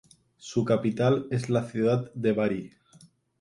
Su 0.39 0.65
capital 0.65 1.27
es 1.29 1.51
la 1.51 1.63
ciudad 1.63 2.11
de 2.15 2.33
Bari. 2.33 2.71